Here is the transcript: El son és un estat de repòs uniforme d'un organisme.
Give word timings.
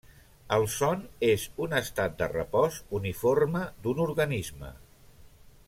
El 0.55 0.63
son 0.75 1.03
és 1.27 1.43
un 1.65 1.75
estat 1.79 2.17
de 2.21 2.29
repòs 2.31 2.79
uniforme 3.01 3.63
d'un 3.85 4.03
organisme. 4.07 4.73